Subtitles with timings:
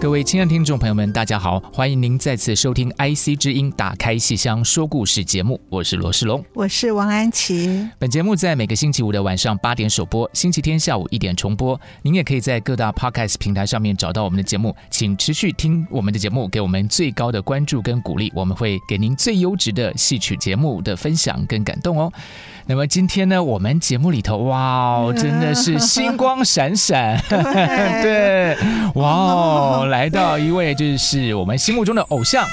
[0.00, 1.60] 各位亲爱的听众朋友们，大家好！
[1.74, 7.86] 欢迎您再次收听《IC 之音》打开戏箱说故事节目，我是罗世龙，我是王安琪。
[7.98, 11.78] 本节目在每个星期五的晚上八点首播，星期天下午一点重播。
[12.00, 22.10] 您也可以在各大 Podcast 平台上面找到我们的节目，请持续听我们的节目，给我们最高的关注跟鼓励，我们会给您最优质的戏曲节目的分享跟感动哦。
[22.66, 28.56] 那么今天呢，我们节目里头，哇，真的是星光闪闪，对，
[28.94, 32.44] 哇，来到一位就是我们心目中的偶像。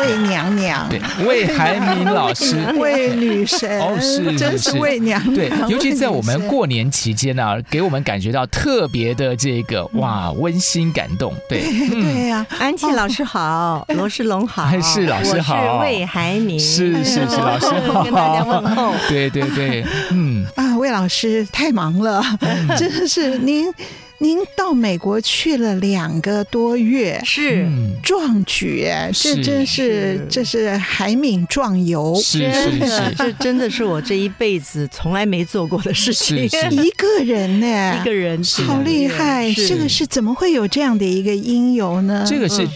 [0.00, 22.22] 魏娘娘，对，魏海敏老师，魏女神，哦，是，真是魏娘娘，对，尤其在我们过年期间呢、啊，给我们感觉到特别的这个哇温馨感动，对，对呀、安琪老师好，罗世龙好，是老师好，是魏海敏，是是是老师好，跟大家问候，对对对，嗯，啊，魏老师太忙了，
[22.76, 23.72] 真的是您。
[24.20, 27.66] 您到美国去了两个多月，是。
[28.02, 30.26] 壮举，这真是，是。
[30.28, 42.24] 这是海敏壮游，是是是，这真的是我这一辈子从来没做过的事情，一个人呢，一个人，好厉害，这个是怎么会有这样的一个因由呢？
[42.28, 42.66] 这个是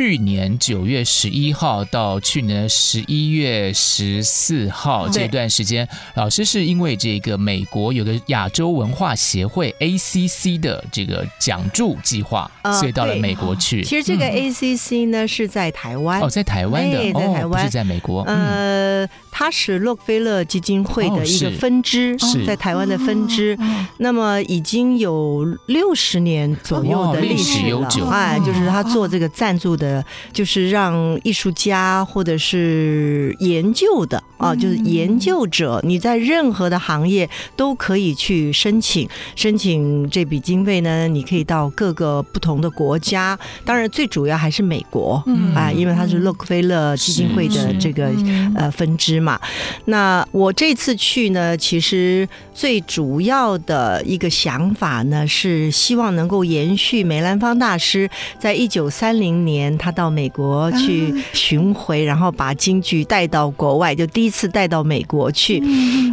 [0.00, 10.82] 去年九月十一号到去年十一月十四号这段时间，老师是因为这个美国有个亚洲文化协会 ACC 的。
[10.90, 12.50] 这个讲助计划，
[12.80, 13.82] 所以到了美国去。
[13.82, 18.22] 其实这个 ACC 呢是在台湾哦，在台湾的，在台湾不是在美国。
[18.22, 23.56] 呃，它是洛克菲勒基金会的一个分支，在台湾的分支。
[23.98, 27.88] 那么已经有六十年左右的历史了。
[28.10, 40.80] 哎，就是他做这个赞助的，就是让艺术家或者是研究的啊，就是研究者，你在任何的行业都可以去申请申请这笔经费。
[40.80, 48.10] 呢，你可以到各个不同的国家，当然最主要还是美国，嗯啊，因为它是洛克菲勒基金会的这个
[48.56, 49.29] 呃分支嘛。
[49.84, 58.08] 那我这次去呢，其实最主要的一个想法呢，是希望能够延续梅兰芳大师
[58.38, 65.62] 在一九三零年他到美国去巡回，然后把京剧带到国外，就第一次带到美国去。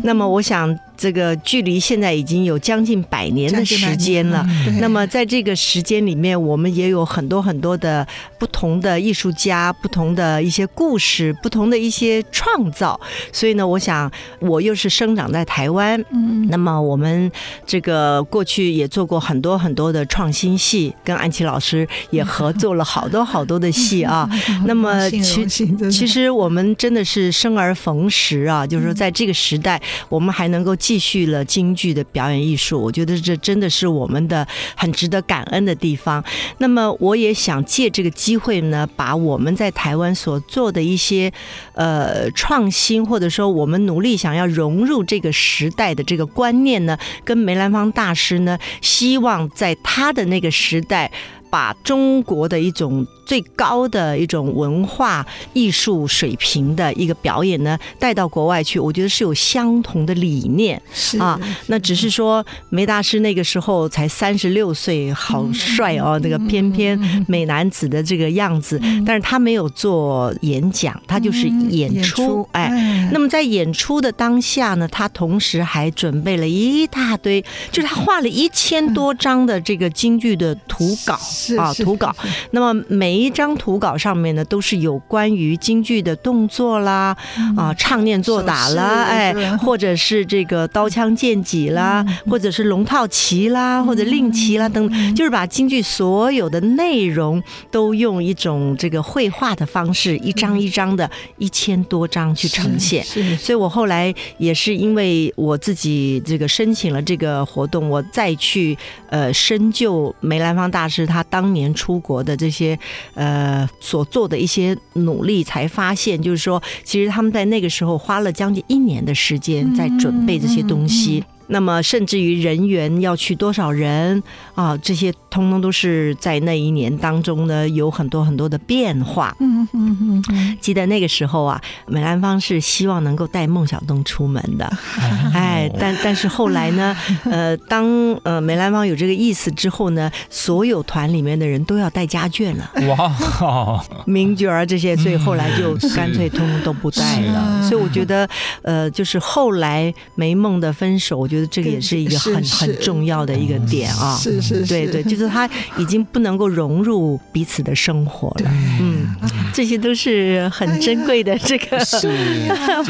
[0.04, 0.78] 那么我想。
[0.98, 4.44] 这个距离现在已经有将近百年的时间了。
[4.80, 8.06] 那么在这个时间里面，我们也有很多很多的
[8.40, 13.00] 不同的艺术家、不同的一些故事、不同的一些创造。
[13.32, 17.32] 所以呢，我想我又是生长在台湾，嗯，那么我们
[17.66, 24.28] 这个过去也做过很多很多的创新戏，跟安琪老师也合作了好多好多的戏啊。
[24.66, 25.46] 那么其
[25.92, 30.76] 其实我们真的是生而逢时啊，就是说在这个时代，我们还能够。
[30.88, 36.24] 继续了京剧的表演艺术，我觉得这真的是我们的很值得感恩的地方。
[36.60, 41.30] 那么，我也想借这个机会呢，把我们在台湾所做的一些
[41.74, 51.12] 呃创新，或者说我们努力想要融入这个时代的这个观念呢，跟梅兰芳大师呢，希望在他的那个时代，
[51.58, 60.80] 把中国的一种最高的一种文化艺术水平的一个表演呢，带到国外去，我觉得是有相同的理念
[61.18, 61.40] 啊。
[61.66, 68.80] 那只是说梅大师那个时候才三十六岁，好帅哦，那个翩翩美男子的这个样子。
[69.04, 72.48] 但是他没有做演讲，他就是演出。
[72.52, 72.70] 哎，
[73.12, 81.20] 那么在演出的当下呢，他同时还准备了一大堆，就是他画了一千多张的这个京剧的图稿。
[81.58, 82.16] 啊图稿。
[82.52, 87.16] 那么每一张图稿上面呢，都是有关于京剧的动作啦，
[87.56, 97.42] 啊唱念做打啦，哎，或者是这个刀枪剑戟啦，或者是龙套旗啦，或者令旗啦等等，就是把京剧所有的内容
[97.72, 103.04] 都用一种这个绘画的方式，一张一张的，一千多张去呈现。
[103.38, 108.78] 所以我后来也是因为我自己这个申请了这个活动，我再去
[109.10, 112.78] 呃深究梅兰芳大师他当年出国的这些
[113.14, 121.24] 呃所做的一些努力，才发现就是说，其实他们在那个时候花了将近一年的时间在准备这些东西。
[121.48, 124.22] 那么，甚至于人员要去多少人
[124.54, 124.78] 啊？
[124.78, 129.36] 这些通通都是在那一年当中呢，有很多很多的变化。
[129.40, 130.58] 嗯嗯嗯。
[130.60, 134.70] 记得那个时候啊，梅兰芳是希望能够带孟小冬出门的。
[135.34, 136.96] 哎，但但是后来呢，
[137.26, 137.86] 呃，当
[138.24, 142.70] 呃梅兰芳有这个意思之后呢，所有团里面的人都要带家眷了。
[142.88, 143.84] 哇！
[144.06, 147.62] 名角儿这些，所以后来就干脆通通都不带了。
[147.64, 148.28] 所以我觉得，
[148.64, 151.37] 呃，就是后来梅梦的分手，我觉得。
[151.38, 159.06] 觉得这个也是一个很很重要的一个点啊，是是，是，对对，就是他已经不能够融入彼此的生活了，嗯，
[159.54, 162.08] 这些都是很珍贵的这个是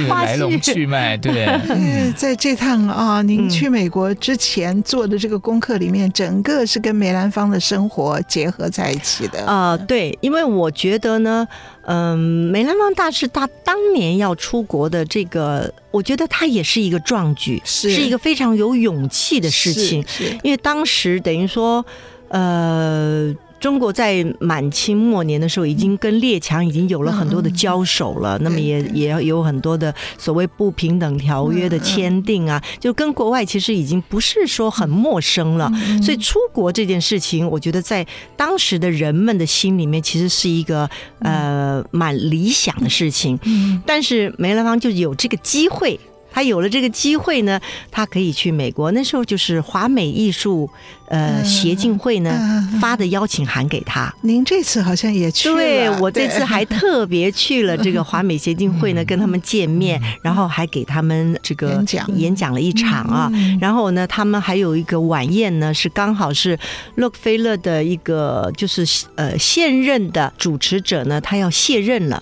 [0.07, 1.47] 来龙去脉， 对。
[2.15, 9.45] 在这趟啊，您去美国之前做的这个功课里面，整个是跟梅兰芳的生活结合在一起的。
[9.45, 11.47] 啊，对，因为我觉得呢。
[11.87, 12.17] 嗯，
[12.51, 21.85] 梅兰芳大师他当年要出国的这个，我觉得他也是一个壮举，是，是一个非常有勇气的事情，是，是因为当时等于说，
[22.29, 23.35] 呃。
[23.59, 35.71] 中国在满清末年的时候，已经跟列强已经有了很多的交手了，那么也也有很多的所谓不平等条约的签订啊，就跟国外其实已经不是说很陌生了。
[36.03, 38.05] 所以出国这件事情，我觉得在
[38.35, 40.89] 当时的人们的心里面，其实是一个
[41.19, 43.39] 呃蛮理想的事情。
[43.85, 45.99] 但是梅兰芳就有这个机会。
[46.37, 48.91] 他有了这个机会呢，他可以去美国。
[48.91, 50.69] 那时候就是华美艺术
[51.07, 54.13] 呃协进会呢发的邀请函给他。
[54.21, 55.55] 您这次好像也去了。
[55.55, 63.31] 对，我这次还特别去了这个华美协进会呢，跟他们见面，然后还给他们这个演讲演讲了一场啊。
[63.59, 66.55] 然后呢，他们还有一个晚宴呢，是刚好是
[66.97, 68.85] 洛克菲勒的一个就是
[69.15, 72.21] 呃现任的主持者呢，他要卸任了。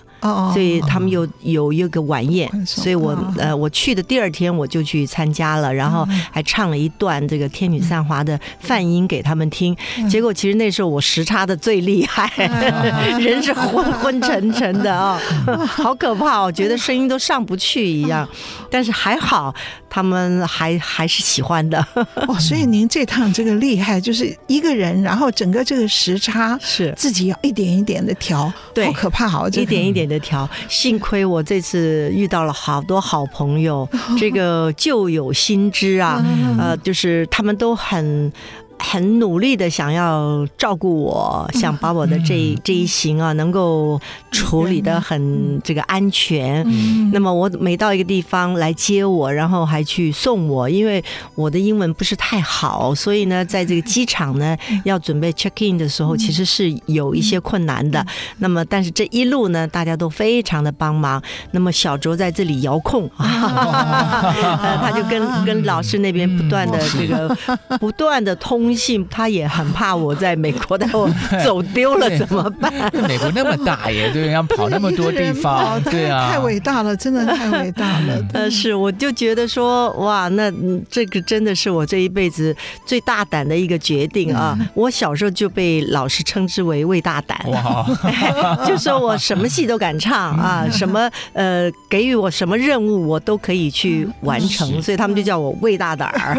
[0.52, 9.76] 所以他们有有一个晚宴，所以我呃我去的第二天我就去参加了，然后还唱了一段这个《天女散花》的泛音给他们听。
[10.10, 12.30] 结果其实那时候我时差的最厉害，
[13.20, 15.20] 人是昏 昏沉沉的啊，
[15.66, 18.28] 好可怕，我觉得声音都上不去一样。
[18.70, 19.54] 但是还好，
[19.88, 21.84] 他们还还是喜欢的。
[22.26, 26.92] 哦，所以您这趟这个厉害，就是一个人，然后整个这个时差是。
[26.96, 30.48] 自己要一点一点的调，对，好可怕，好一点一点的调。
[30.68, 36.24] 幸亏我这次遇到了好多好朋友，这个旧友新知啊，
[36.58, 38.32] 呃，就是他们都很。
[38.78, 43.98] 很努力的想要照顾我，想把我的这一这一行啊，能够
[44.30, 46.62] 处理的很这个安全。
[47.10, 51.02] 那么我每到一个地方来接我，然后还去送我，因为
[51.34, 58.06] 我的英文不是太好，所以呢，在这个机场呢，要准备 check in 的时候，其实是有一些困难的。
[58.38, 61.20] 那么，但是这一路呢，大家都非常的帮忙。
[61.52, 67.34] 那么小卓在这里遥控， 他就跟跟老师那边不断的这个
[67.80, 68.65] 不断的通。
[68.66, 71.08] 通信，他也很怕我在美国，但我
[71.44, 72.72] 走丢了 怎么办？
[73.06, 78.20] 美国那么大耶，对，要跑那么多地方，对啊，太伟大了，真的太伟大了。
[78.32, 80.52] 但是，我就觉得说，哇，那
[80.90, 82.54] 这个真的是我这一辈子
[82.84, 84.58] 最大胆的一个决定啊！
[84.74, 87.86] 我小时候就被老师称之为魏大胆，哇，
[88.66, 96.36] 就说我什么戏都敢唱啊，什么呃，给予我什么任务，我都可以去完成，所以他们就叫我魏大胆儿。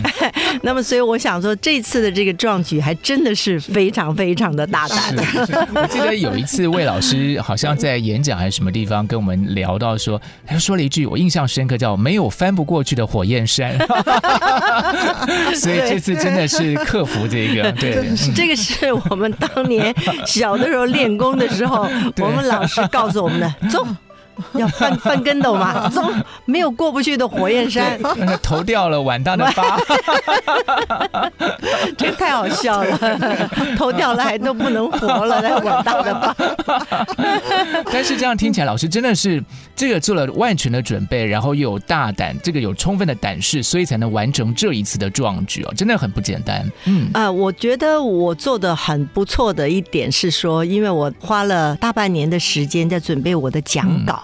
[0.60, 1.53] 那么，所以我想说。
[1.56, 5.14] 这次的这个壮举还真的是非常非常的大胆。
[5.74, 13.76] 我记得有一次魏老师好像在演讲还是什么地方跟我们聊到说，他说了一句我印象深刻，叫“没有翻不过去的火焰山”。
[15.54, 17.98] 所以这次真的是克服这个，对，
[18.34, 19.94] 这个是我们当年
[20.26, 23.86] 小的时候练功的时候，我们老师告诉我们的，走。
[24.54, 26.02] 要翻翻跟斗嘛， 走，
[26.44, 27.98] 没有过不去的火焰山，
[28.42, 29.78] 头掉了碗大的疤，
[31.96, 36.34] 这太好笑了，头掉了还都不能活了，那碗大的疤。
[37.92, 39.42] 但是这样听起来，老师真的是
[39.76, 46.64] 这个做了万全的准备，然后又有大胆，这个有充分的胆识，所以才能完成这一次的壮举哦，真的很不简单。
[46.84, 54.22] 嗯啊、呃，我觉得我做的很不错的一点是说，因为我花了大半年的时间在准备我的讲稿。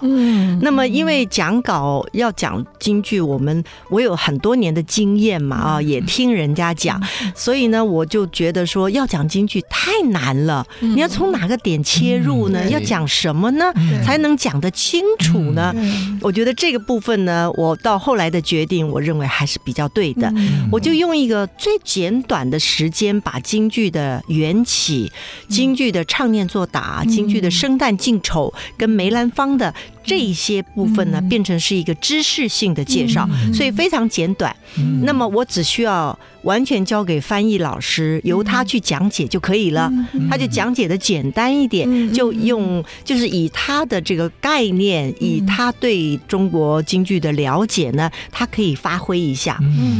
[0.61, 7.01] 那么因为讲稿要讲京剧，我们我有很多年的经验嘛啊，也听人家讲，
[7.35, 10.65] 所以呢，我就觉得说要讲京剧太难了。
[10.79, 12.69] 你要从哪个点切入呢？
[12.69, 13.71] 要讲什么呢？
[14.03, 15.73] 才能讲得清楚呢？
[16.21, 20.31] 我觉得这个部分呢，我到后来的决定，我认为还是比较对的。
[20.71, 25.11] 我就用一个最简短的时间，把京剧的缘起、
[25.47, 29.73] 京剧的唱念做打、京剧的生旦净丑跟梅兰芳的。
[30.03, 34.55] 这一些部分呢，变成是一个知识性的介绍，所以非常简短。
[35.03, 39.91] 那么我只需要完全交给翻译老师，由他去讲解就可以了。
[40.29, 49.59] 他就讲解的简单一点，就用就是以他的这个概念，以他对中国京剧的了解呢，他可以发挥一下。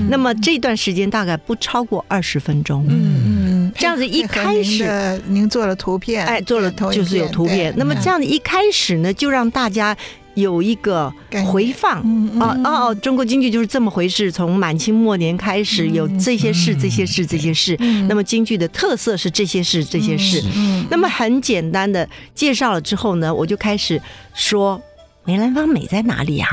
[0.09, 2.85] 那么这段时间大概不超过二十分钟。
[2.89, 3.40] 嗯，
[3.75, 4.85] 这样子一开始
[5.27, 7.73] 您做了图片，哎，做了就是有图片。
[7.77, 9.97] 那么这样子一开始呢，就让大家。
[10.35, 11.13] 有一个
[11.45, 11.99] 回放
[12.39, 14.31] 哦哦，中国京剧就是这么回事。
[14.31, 17.75] 从满清末年开始，有这些事、这些事、这些事。
[18.07, 20.41] 那么京剧的特色是这些事、这些事。
[20.89, 24.01] 那么很简单的介绍了之后呢，我就开始
[24.33, 24.81] 说。
[25.23, 26.47] 梅兰芳美在哪里呀？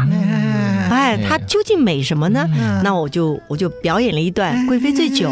[0.91, 2.49] 哎，它究竟美什么呢？
[2.83, 5.29] 那我就我就表演了一段《贵妃醉酒》。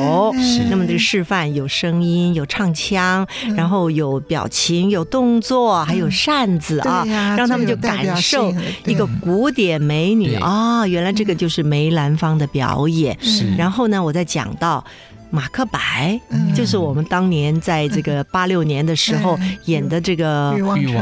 [0.70, 7.04] 那么这个示范有声音、有唱腔，然后有表情、有动作，还有扇子啊，
[7.36, 10.86] 让他们就感受一个古典美女啊。
[10.86, 13.16] 原来这个就是梅兰芳的表演。
[13.56, 14.84] 然后呢，我再讲到。
[15.36, 16.18] 马克白
[16.54, 20.56] 就是我们当年在这个八六年的时候演的这个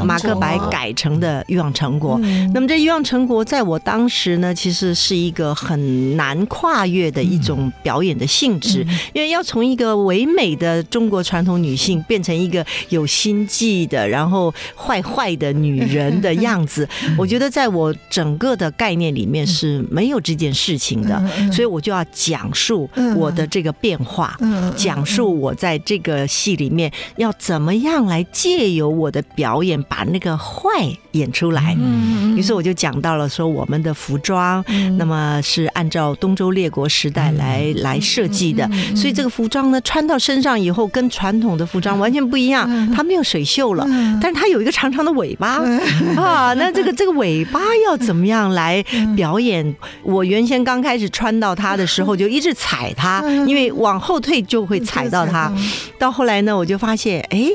[0.05, 2.19] 马克白改成的《欲望成果》。
[2.53, 21.23] 那么这《欲望成果》在我当时呢，其实是一个很难跨越的一种表演的性质，因为要从一个唯美的中国传统女性变成一个有心计的，然后坏坏的女人的样子，我觉得在我整个的概念里面是没有这件事情的，
[21.53, 24.24] 所以我就要讲述我的这个变化。
[24.25, 24.37] 话
[24.75, 30.71] 讲述我在这个戏里面要怎么样来借由我的表演把那个坏
[31.13, 31.77] 演出来。
[31.79, 34.65] 嗯于是我就讲到了说我们的服装，
[34.99, 43.87] 那么是按照东周列国时代来来设计的，所以这个服装呢穿到身上以后跟传统的服装完全不一样，它没有水袖了，
[44.21, 45.63] 但是它有一个长长的尾巴。
[46.17, 46.53] 啊。
[46.55, 48.83] 那这个 这个尾巴要怎么样来
[49.15, 49.75] 表演？
[50.03, 55.53] 我原先刚开始穿到它的时候就一直踩它，因为往后退就会踩到它，
[55.99, 56.13] 到。
[56.15, 57.49] 后来呢，我就发现，哎，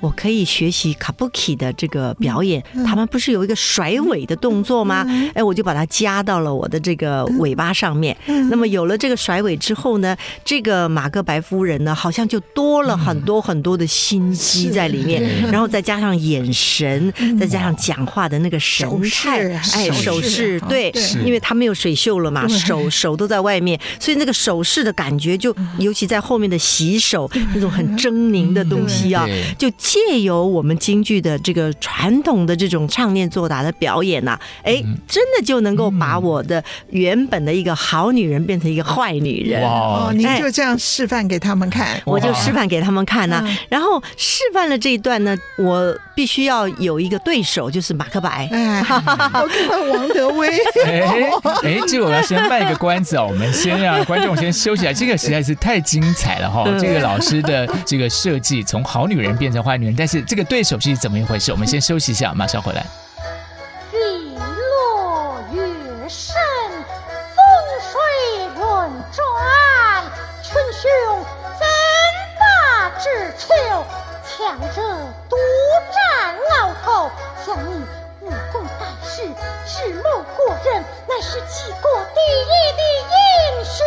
[0.00, 5.04] 我可以学习卡布奇的这个表演，他们不是有一个甩尾的动作吗？
[5.34, 8.16] 哎，我就把它加到了我的这个尾巴上面。
[8.48, 20.90] 那么有了这个甩尾之后呢，这个马克白夫人呢，好像就多了很多很多的心机在里面，然后再加上眼神，再加上讲话的那个神态，哎，手势，对，
[21.26, 25.54] 因为他没有水袖了嘛，手手都在外面，所以那个手势的感觉就。
[25.88, 29.26] 尤其在后面的洗手那种很狰狞的东西啊，
[29.56, 39.62] 就借由我们京剧的这个传统的这种唱念做打的表演呐，哎，真的就能够把我的原本的一个好女人变成一个坏女人。
[39.62, 43.42] 哦，您就这样示范给他们看，我就示范给他们看呢。
[43.70, 48.46] 然后示范了这一段呢，我必须要有一个对手，就是马克白。
[48.52, 50.50] 哎，我看到王德威。
[50.84, 51.30] 哎
[51.64, 55.77] 哎，这个我要先卖个关子啊，我们先让观众先休息一下，这个实在是太。
[55.78, 56.64] 太精彩了哈！
[56.80, 61.52] 这个老师的这个设计，从好女人变成坏女人，但是这个对手是怎么一回事？
[61.52, 62.84] 我们先休息一下，马上回来。
[63.92, 65.62] 日落月
[66.08, 66.34] 升，
[67.36, 67.38] 风
[67.80, 67.92] 水
[68.56, 69.22] 轮转，
[70.42, 70.90] 群雄
[71.60, 71.62] 争
[72.40, 73.08] 霸之
[73.38, 73.54] 秋，
[74.26, 74.82] 强者
[75.30, 75.36] 独
[75.94, 77.08] 占鳌头。
[77.46, 77.84] 想你
[78.22, 79.22] 武功盖世，
[79.64, 82.82] 智谋过人，乃是齐国第一的
[83.14, 83.78] 英雄。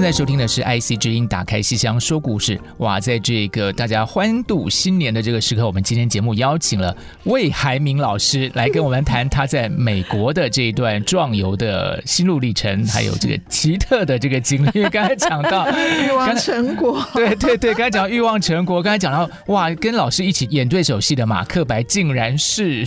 [0.00, 2.58] 现在收听的是 IC 之音，打开西厢说故事。
[2.78, 14.88] 哇，在这个大家欢度新年的这个时刻，我们今天节目邀请了魏海明老师来跟我们谈他在美国的这一段壮游的心路历程，还有这个奇特的这个经历。
[14.88, 22.86] 刚才讲到欲望成果，对对对，刚才讲欲望成果，刚才讲到哇，跟老师一起演对手戏的马克白，竟然是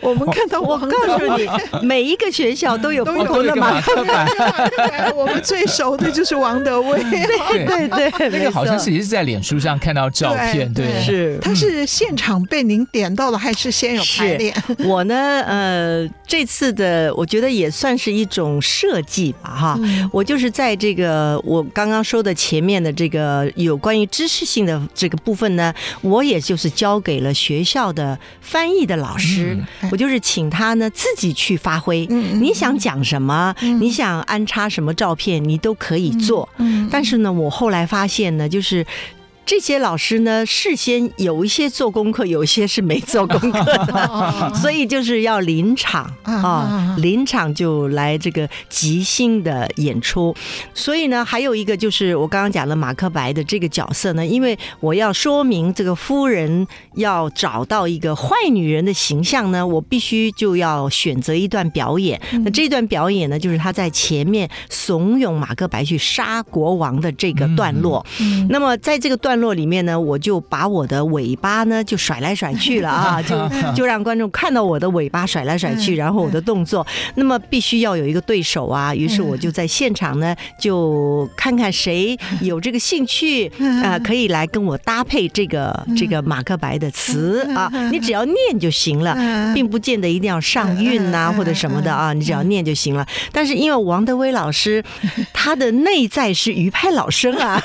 [0.00, 0.62] 我们看到。
[0.62, 1.46] 我告诉你，
[1.86, 5.12] 每一个学校都有不同的马克白。
[5.14, 6.34] 我们最熟的就是。
[6.44, 11.02] 王德威，对 对对， 那个好像是也是在脸书上看到照片，对，对。
[11.02, 11.38] 是。
[11.42, 14.54] 他是现场被您点到了，还是先有排练？
[14.84, 15.14] 我呢，
[15.46, 36.24] 呃，这次的我觉得也算是一种设计吧，哈，嗯、我就是在这个我刚刚说的前面的这个有关于知识性的这个部分呢，我也就是交给了学校的翻译的老师，嗯、我就是请他呢自己去发挥，嗯、你想讲什么，嗯、你想安插什么照片，你都可以做。
[36.24, 36.48] 做，
[36.90, 38.84] 但是呢，我后来发现呢，就是。
[39.46, 50.34] 这些老师呢，事先有一些做功课，有一些是没做功课的， 所以就是要临场啊，临场就来这个即兴的演出。
[50.72, 62.18] 所以呢，还有一个就是我刚刚讲的马克白的这个角色呢，因为我要说明这个夫人要找到一个坏女人的形象呢，我必须就要选择一段表演。
[62.44, 68.04] 那这段表演呢，就是他在前面怂恿马克白去杀国王的这个段落。
[68.48, 69.33] 那么在这个段。
[69.34, 73.36] 段落里面呢，我就把我的尾巴呢就甩来甩去了啊， 就
[73.74, 76.86] 就让观众看到我的尾巴甩来甩去，然后我的动作，
[77.16, 78.94] 那么必须要有一个对手啊。
[78.94, 83.50] 于是我就在现场呢，就看看谁有这个兴趣
[83.82, 87.68] 啊，可以来跟我搭配这个这个马克白的词啊。
[87.90, 89.16] 你只要念就行了，
[89.52, 93.04] 并不见得一定要上韵呐或者什么的啊，你只要念就行了。
[93.32, 94.84] 但是因为王德威老师
[95.34, 97.60] 他的内在是余派老生啊。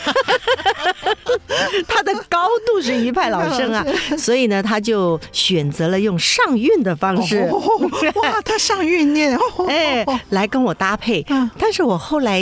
[1.88, 3.86] 他的高度是一派老生啊，
[4.18, 7.42] 所以呢，他就选择了用上韵的方式。
[7.52, 9.38] 哇，他上韵念，
[9.68, 11.26] 哎，来跟我搭配。
[11.58, 12.42] 但是我后来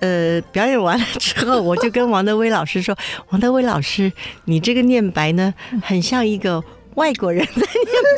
[0.00, 2.96] 呃表演完了之后，我就跟王德威老师说
[3.30, 4.12] ：“王德威老师，
[4.44, 6.62] 你这个念白呢，很像一个。”
[6.96, 7.66] 外国人在念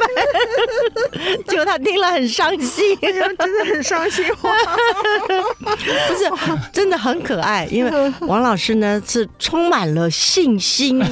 [0.00, 4.24] 白，结果他听了很伤心，真的很伤心。
[5.58, 6.30] 不是，
[6.72, 11.02] 真的很可爱，因为王老师呢是充满了信心，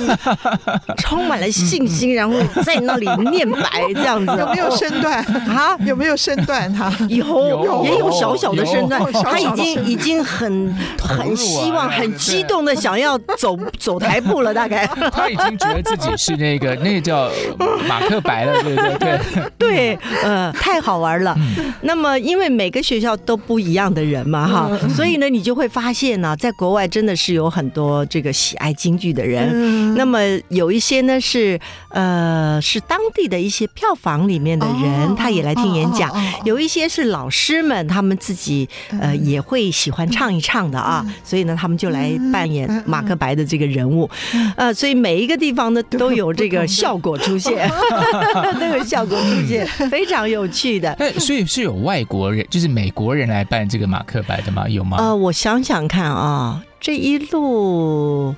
[0.98, 4.32] 充满了信心，然后在那里念白这样子。
[4.38, 5.76] 有没有身段啊？
[5.84, 6.72] 有没有身段？
[6.72, 9.00] 他有，也有小小的身段。
[9.12, 14.86] 他已经已经很很希望、很激动的想要走走台步了，大概。
[15.12, 17.28] 他已经觉得自己是那个那叫。
[17.88, 18.98] 马克白了，对对？
[18.98, 21.36] 对，对，呃，太好玩了。
[21.82, 29.94] 那么，因为每个学校都不一样的人嘛，哈，所以呢，你就会发现呢，在国外真的是有很多这个喜爱京剧的人。
[29.94, 31.58] 那么有一些呢是
[31.90, 36.12] 呃是当地的一些票房里面的人，他也来听演讲。
[36.44, 38.68] 有一些是老师们，他们自己
[39.00, 44.08] 呃也会喜欢唱一唱的啊，所以呢，他们就来扮演马克白的这个人物。
[44.56, 47.45] 呃，所以每一个地方呢 都有这个效果出现。
[48.58, 54.68] 那个效果出现 非常有趣的，那所以是有外国人，就是美国人来办这个马克白的吗？
[54.68, 54.96] 有吗？
[54.98, 58.34] 呃，我想想看啊，这一路。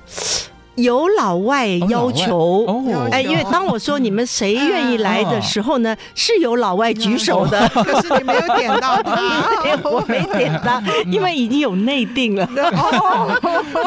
[0.81, 9.43] 有老外要求，哎，因为当我说你们谁愿意来的时候呢， 是有老外举手的， 可是你没有点到他，
[9.89, 12.47] 我没点到，因为已经有内定了。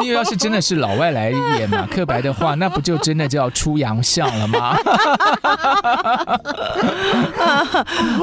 [0.01, 4.77] 因为要是真的是老外来演马克白的话，那不就真的叫出洋相了吗？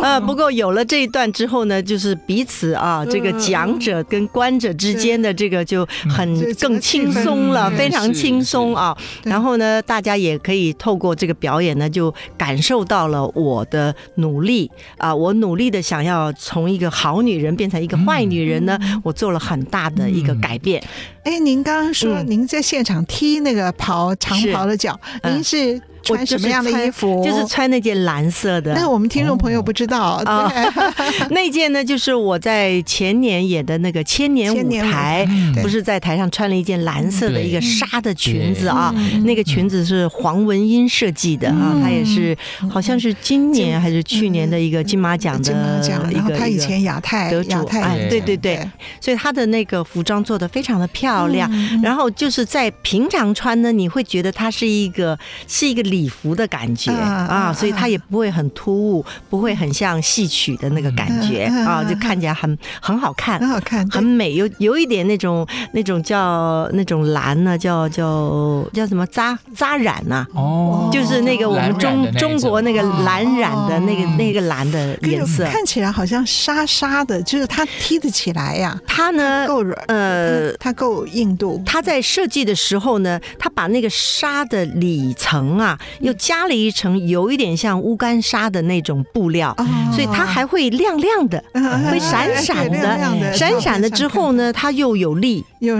[0.03, 8.60] 啊，不过有了这一段之后呢，就是彼此啊，这个讲者跟观者之间的这个就很更轻松了，非常轻松。
[8.75, 20.83] 啊，然后呢，大家也可以透过这个表演呢，就感受到了我的努力啊，我努力的想要从一个好女人变成一个坏女人呢，我做了很大的一个改变。
[21.25, 25.81] 哎，您刚刚说您在现场踢那个跑长袍的脚，您是？
[26.15, 27.25] 穿什么样的衣服？
[27.25, 28.73] 就是穿那件蓝色的。
[28.75, 30.53] 但是我们听众朋友不知道啊，
[31.31, 35.27] 那件呢，就是我在前年演的那个千年舞台，
[35.63, 38.93] 不是在台上穿了一件蓝色的一个纱的裙子啊。
[39.25, 42.37] 那个裙子是黄文英设计的啊，她也是
[42.69, 46.37] 好像是今年还是去年的一个金马奖的一个。
[46.37, 48.69] 她以前亚太得主，哎，对对对，
[49.01, 51.51] 所以她的那个服装做的非常的漂亮。
[51.83, 56.00] 然后就是在平常穿呢，你会觉得她是一个是一个礼。
[56.01, 70.27] 礼服的感觉啊，所以它也不会很突兀，不会很像戏曲的那个感觉啊，就看起来很很好看，很好看，很美，有有一点那种那种叫那种蓝呢，叫叫叫什么扎扎染呐？
[70.35, 78.79] 哦，就是那个我们中中国那个蓝染的那个那个蓝的颜色，看起来好像沙沙的，就是它踢得起来呀。
[78.87, 81.63] 它呢够软，呃，它够硬度。
[81.67, 89.55] 它在设计的时候呢，它把那个纱的里层啊，又加了一层有一点像乌干纱的那种布料，
[89.93, 91.43] 所以它还会亮亮的，
[91.91, 95.77] 会闪闪的，闪闪的之后呢，它又有力，又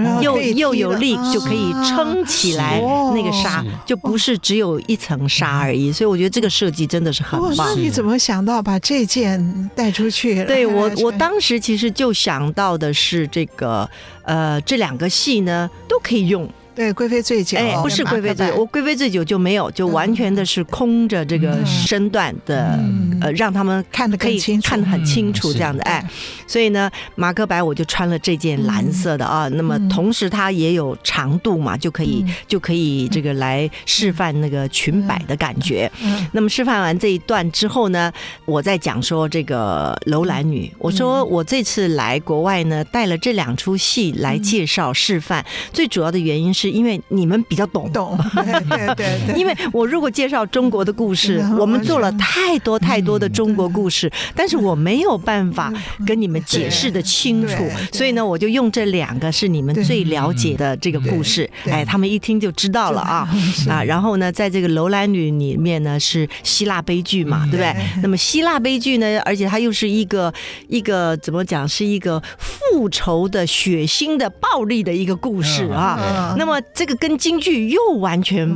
[0.53, 2.79] 又有力，就可以撑起来
[3.13, 5.91] 那个纱，就不是只有一层纱而已。
[5.91, 7.67] 所以我觉得这个设计真的是很棒。
[7.67, 10.43] 那你怎么想到把这件带出去？
[10.45, 13.89] 对 我，我当时其实就想到的是这个，
[14.23, 16.47] 呃，这两个戏呢都可以用。
[16.81, 22.75] 对，贵妃醉酒，哎，不是贵妃醉酒，我贵妃醉酒就没有，就完全的是空着这个身段的，
[23.21, 26.03] 呃，让他们看得可以看得很清楚这样的，哎，
[26.47, 35.91] 所以呢，马克白我就穿了这件蓝色的啊，那么同时它也有长度嘛，就可以就可以这个来示范那个裙摆的感觉。
[36.31, 38.11] 那么示范完这一段之后呢，
[38.45, 46.70] 我在讲说这个楼兰女，我说我这次来国外呢，带了这两出戏来介绍示范，最主要的原因是。
[46.71, 49.39] 是因为你们比较懂，懂， 对对对。
[49.39, 55.71] 因为我如果介绍中国的故事，我们做了太多太多的中国故事，但是我没有办法
[56.05, 57.55] 跟你们解释的清楚，
[57.91, 63.27] 所以呢，我就用这两个是你们最了解的这个故事，哎，他们一听就知道了啊。
[63.67, 63.83] 啊。
[63.83, 67.75] 然后呢，在这个楼兰女里面呢，是希腊悲剧嘛，对不对？
[68.01, 70.33] 那么希腊悲剧呢，而且它又是一个
[70.67, 76.35] 一个怎么讲，是一个复仇的、血腥的、暴力的一个故事啊。
[76.37, 78.47] 那么这个跟京剧又完全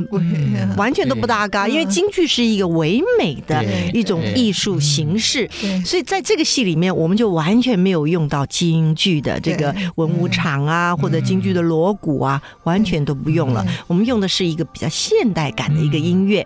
[0.76, 5.48] 完全都不搭嘎，因为京剧是一个唯美的一种艺术形式，
[5.84, 13.64] 所以在这个戏里面，我们就完全没有用到京剧的这个文武场啊，或者京剧的锣鼓啊，完全都不用了。
[13.86, 16.44] 我们用的是一个比较现代感的一个音乐。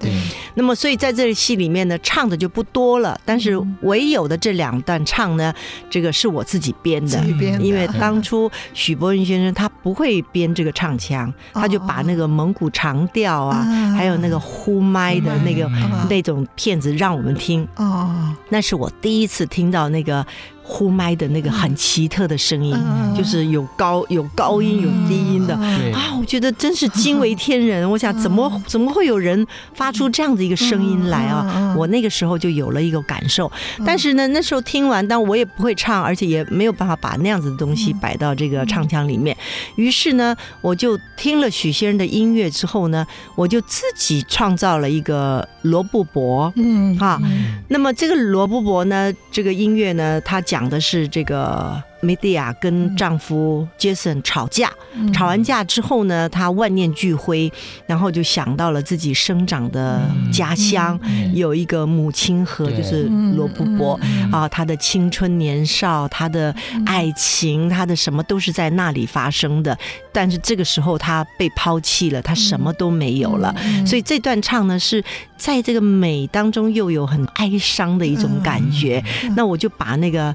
[0.54, 5.52] 那么，所以在这个戏里面呢，唱的就不多了，但是唯有的这两段唱呢，
[5.88, 7.24] 这个是我自己编的，
[7.60, 11.32] 因为当初许博云先生他不会编这个唱腔。
[11.52, 13.64] 他就把那个蒙古长调啊，
[13.96, 15.70] 还有那个呼麦的那个
[16.08, 17.66] 那种片子让我们听。
[17.76, 20.26] 哦，那是我第一次听到那个。
[20.72, 22.72] 呼麦的那个很奇特的声音，
[23.16, 25.54] 就是有高有高音有低音的
[25.92, 27.80] 啊，我觉得真是惊为天人。
[27.90, 31.74] 我想怎么怎么会有人发出这样的一个声音来啊？
[31.76, 33.50] 我那个时候就有了一个感受。
[33.84, 39.36] 但是呢，那时候听完，但我也不会唱，而且也没有办法把那样子的东西摆到这个唱腔里面。
[39.74, 43.04] 于是呢，我就听了许先生的音乐之后呢，
[43.34, 46.52] 我就自己创造了一个罗布泊。
[46.54, 47.20] 嗯，哈，
[47.66, 50.59] 那么这个罗布泊呢，这个音乐呢，它讲。
[50.60, 51.82] 讲的是这个。
[52.00, 54.70] 梅蒂亚跟丈夫杰森吵架，
[55.12, 57.52] 吵完架之后呢，她万念俱灰，
[57.86, 60.98] 然后就想到了自己生长的家乡，
[61.34, 64.00] 有一个母亲河，就是罗布泊
[64.32, 66.54] 啊，她的青春年少，她的
[66.86, 69.76] 爱情，她的什么都是在那里发生的。
[70.12, 73.54] 但是这个时候她被抛弃了，她什么都没有了。
[73.86, 75.04] 所以这段唱呢，是
[75.36, 79.04] 在这个美当中又有很哀伤的一种感觉。
[79.36, 80.34] 那我就把那个。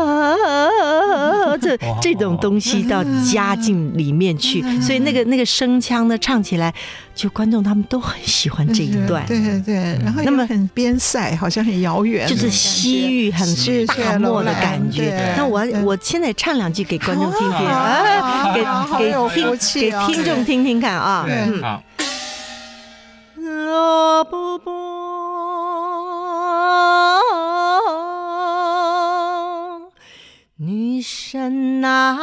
[1.50, 6.72] 啊，这这种东西到加进里面去，所以那个那个声腔呢，唱起来，
[7.14, 9.24] 就观众他们都很喜欢这一段。
[9.26, 13.46] 对对对，然后那么很边塞，好像很遥远，就是西域很
[13.86, 15.34] 大漠的感觉。
[15.36, 18.62] 那我我现在唱两句给观众听听啊，给
[18.98, 21.26] 给听给听众听听看啊。
[21.28, 21.82] 嗯，好。
[30.62, 32.18] 女神啊，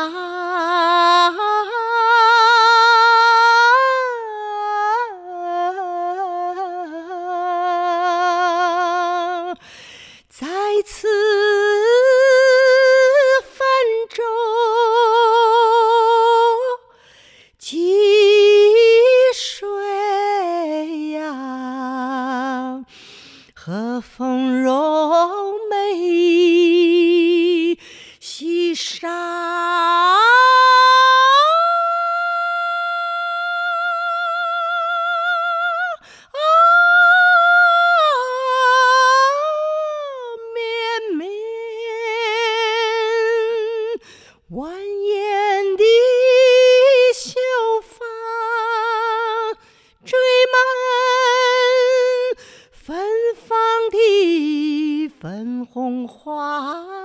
[55.20, 56.97] 粉红花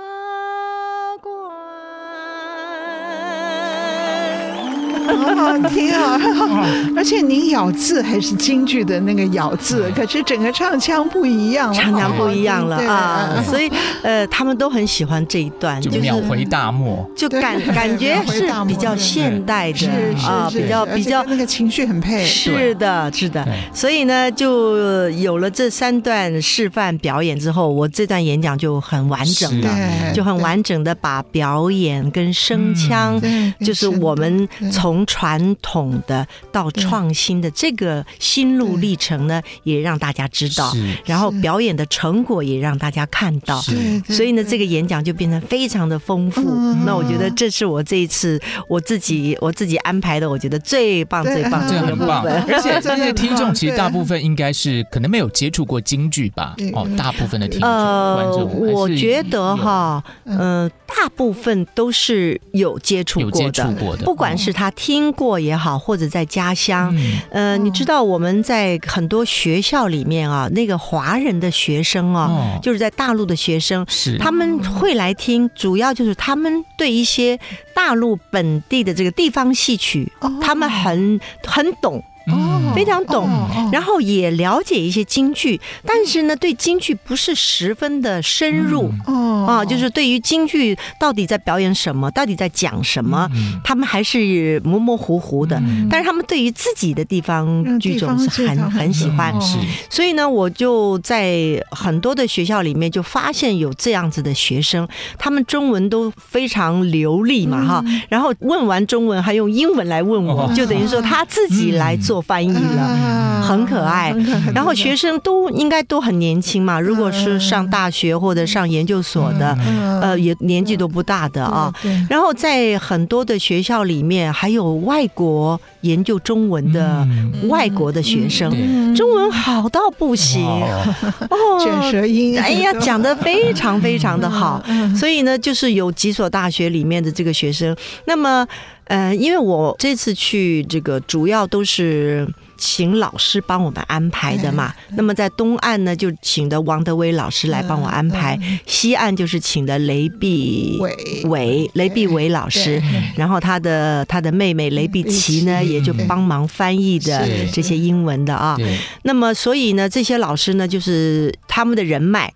[5.23, 6.19] 好好听啊！
[6.95, 13.43] 而且您咬字还是京剧的那个咬字，可是整个唱腔不一样，唱腔不一样了啊！
[13.47, 13.69] 所以
[14.03, 19.87] 呃，他们都很喜欢这一段，就秒回大漠，就感 感觉是比较现代的
[20.25, 22.23] 啊，比较比较那个情绪很配。
[22.25, 23.45] 是的，是的。
[23.73, 29.69] 所以呢，就有了这三段示范表演之后，我这段演讲就很完整的，
[30.13, 33.19] 就很完整的把表演跟声腔，
[33.59, 40.73] 就是我们从从传统的到创新的这个心路历程呢，也让大家知道，
[41.05, 43.61] 然后表演的成果也让大家看到，
[44.09, 46.41] 所以呢，这个演讲就变成非常的丰富。
[46.83, 52.23] 那我觉得这是我这一次我自己我自己安排的，我觉得最棒最棒的很棒。
[52.49, 56.55] 而且这些听众其实大部分应该是可能没有接触过京剧吧？
[56.73, 64.63] 哦，大部分的听众观众，我觉得哈，嗯，大部分都是有接触过的，不管是他。
[64.75, 74.17] 听过也好，或者在家乡，嗯、呃，你知道我们在很多学校里面啊，那个华人的学生啊，哦、就是在大陆的学生，是。
[74.17, 77.39] 他们会来听，主要就是他们对一些
[77.73, 82.03] 大陆本地的这个地方戏曲，哦、他们很很懂。
[82.27, 83.27] 哦，非常懂，
[83.71, 88.89] 然后也了解一些京剧，但是呢，对京剧不是十分的深入。
[89.05, 93.29] 哦，啊，就是对于京剧到底在表演什么，到底在讲什么，
[93.63, 95.61] 他们还是模模糊糊的。
[95.89, 99.33] 但是他们对于自己的地方剧种是很很喜欢。
[99.41, 99.57] 是，
[99.89, 112.12] 所以呢，我就在很多的学校里面就发现有这样子的学生，他们中文都非常流利嘛，哈，然后问完中文还用英文来问我，就等于说他自己来做。
[112.13, 114.15] 做翻译了，很可爱。
[114.53, 119.57] 然后学生都应该都很年轻嘛，如果是上大学或者上研究所的，
[119.99, 121.73] 呃，也年纪都不大的啊。
[122.07, 127.03] 然后在很多的学校里面，还有外国研究中文的
[127.47, 128.51] 外国的学生，
[128.93, 130.45] 中文好到不行。
[130.45, 134.63] 哦， 卷舌音，哎呀，讲的非常非常的好。
[134.95, 138.47] 所以呢，就是有几所大学里面的这个学生，那么。
[138.85, 142.27] 呃，因为我这次去这个主要都是
[142.65, 144.73] 请老师帮我们安排的嘛。
[144.91, 150.79] 那么在东岸呢，就请的王德威老师来帮我安排；西岸就是请的雷碧
[151.25, 152.81] 伟、雷碧伟老师，
[153.17, 158.55] 然后他的他的妹妹雷碧琪呢，也就帮忙翻译的这些英文的啊。
[159.01, 162.31] 那么所以呢，这些老师呢，就是他们的人脉，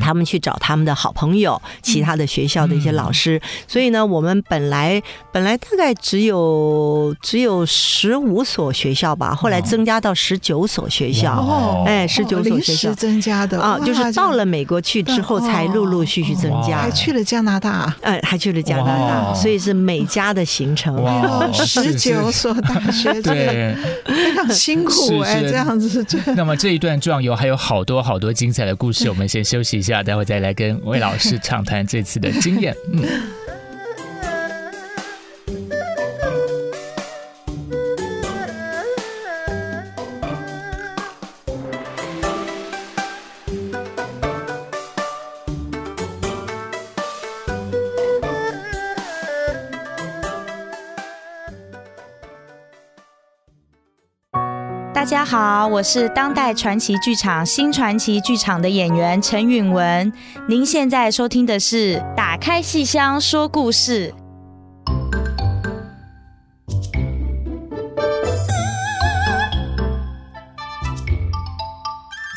[0.00, 3.40] 他们去找他们的好朋友，其他的学校的一些老师。
[3.66, 5.02] 所以呢，我们本来
[5.32, 11.32] 本来大概只有只有十五所学校吧，后来增加到十九所学校。
[11.32, 20.96] 哦，哎，十九所学校增加的啊，就是到了美国去之后才陆陆续续增加，还去了加拿大，哎，还去了加拿大，所以是美加的行程。
[21.52, 26.04] 十九所大学，对，非常辛苦哎，这样子。
[26.34, 32.74] 那么这一段壮游还有好多好多精彩的故事，我们先休息一下，待会再来跟魏老师畅谈这次的经验。
[32.92, 33.02] 嗯。
[55.28, 60.12] 好，我是当代传奇剧场新传奇剧场的演员陈允文。
[60.48, 64.14] 您现在收听的是《打开戏箱说故事》。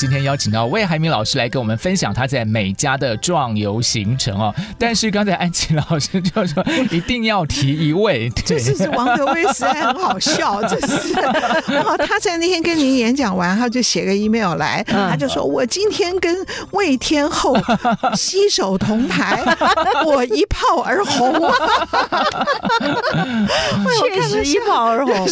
[0.10, 4.52] 今天邀请到魏海明老师来跟我们分享他在美加的壮游行程哦。
[4.80, 10.60] 但是刚才安琪老师就说一定要提一位， 就是王德威，实在很好笑。
[10.68, 11.14] 这是
[11.86, 16.36] 哦，他在那天跟您演讲完，他就写个 email 来，他就说：“我今天跟
[16.72, 17.56] 魏天后
[18.18, 19.44] 携手同台，
[20.08, 21.36] 我一炮而红。”
[24.10, 25.28] 确实一炮而红。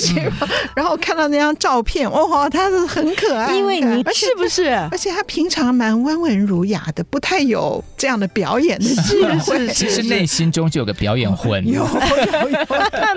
[0.75, 4.66] 然后看到那张照片，哇，他是很可爱，因为你是不是？
[4.67, 9.67] 是，而且他平常蛮温文儒雅的，不太有这样的表演的机会。
[9.69, 11.65] 其实内心中就有个表演魂。
[11.65, 12.57] 有，有，有，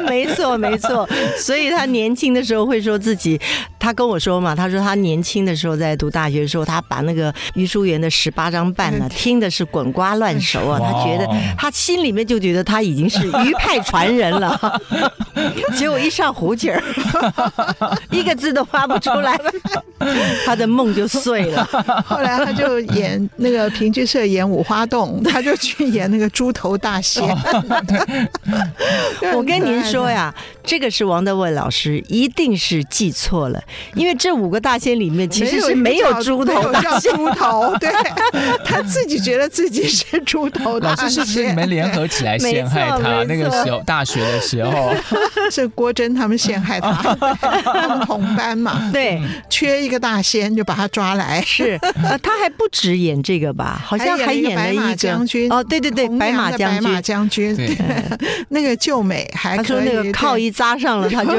[0.06, 1.08] 没错，没错。
[1.38, 3.40] 所以他年轻的时候会说自己
[3.80, 11.26] 他跟我说嘛，他说他年轻的时候在读大学的时候，他把那个余淑媛的十八张半呢听的是滚瓜烂熟啊，他觉得
[11.58, 14.80] 他心里面就觉得他已经是余派传人了，
[15.76, 16.82] 结果一上胡琴儿，
[18.12, 19.38] 一个字都发不出来，
[20.44, 21.64] 他的梦就碎了。
[22.04, 27.24] 后来他就演那个评剧社演五花洞，他就去演那个猪头大仙。
[29.34, 30.34] 我跟您说呀，
[30.64, 33.62] 这个是王德伟老师一定是记错了，
[33.94, 37.10] 因为这五个大仙里面其实是没有猪头大仙。
[37.14, 37.90] 猪头，对，
[38.64, 41.04] 他自己觉得自己是猪头大仙。
[41.04, 43.24] 老师是不是你们联合起来陷害他？
[43.24, 44.92] 那个时候大学的时候，
[45.50, 47.14] 是郭真他们陷害他，
[47.64, 48.90] 他们同班嘛。
[48.92, 51.42] 对，缺一个大仙就把他抓来。
[51.42, 51.78] 是，
[52.22, 53.80] 他还不止演这个吧？
[53.84, 55.50] 好像还演了一个白马将军。
[55.52, 57.56] 哦，对对对，白马将军马，将军。
[57.56, 57.76] 对，
[58.50, 59.66] 那个救美还可以。
[59.66, 61.32] 他说那个靠一扎上了，他就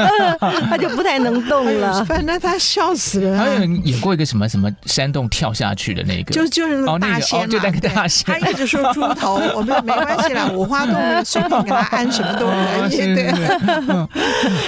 [0.68, 2.04] 他就不太能动了。
[2.04, 3.38] 反正他笑死了。
[3.38, 7.46] 还有演过一个什么什么山洞跳下去的那个，就就是那个大仙嘛。
[7.46, 10.94] 就那个大仙，他一直说猪头，我们没关系啦，五花洞
[11.24, 12.96] 随便给他安什么都可以。
[13.14, 13.32] 对，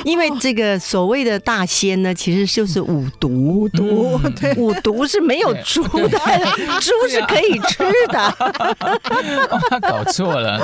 [0.04, 3.30] 因为这个所谓的大仙呢，其实就是五毒。
[3.40, 6.18] 五毒，对，五毒是没有猪的，
[6.80, 8.34] 猪是可以吃的。
[9.80, 10.60] 搞错了。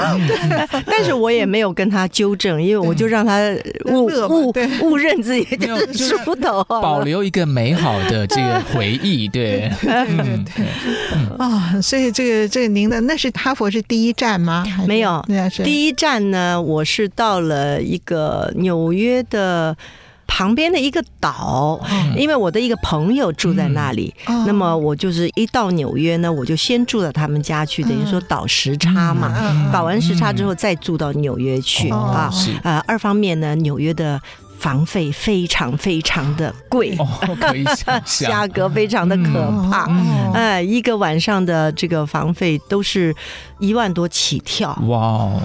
[0.85, 3.41] 但是我也没有跟他纠正，因为我就让他
[3.87, 4.53] 误误
[4.83, 9.29] 误认自己就是猪头，保留一个美好的这个回忆。
[9.37, 10.67] 对，对对
[11.39, 14.65] 啊，所以这个这个您的那是哈佛是第一站吗？
[14.87, 15.25] 没有，
[15.65, 19.77] 第一站呢，我是到了一个纽约的。
[20.27, 21.81] 旁边的一个岛，
[22.17, 32.31] 因为我的一个朋友住在那里，嗯、那么我就是一到纽约呢，我就先住到他们家去，等于说倒时差嘛，嗯、倒完时差之后再住到纽约去、嗯、啊。
[32.63, 34.21] 呃，二方面呢，纽约的。
[34.59, 37.07] 房费非常非常的贵，哦、
[37.41, 39.89] 可以想象价格非常的可怕。
[40.33, 43.15] 哎、一个晚上的这个房费都是
[43.59, 44.71] 一万多起跳。
[44.89, 45.41] 哇、哦，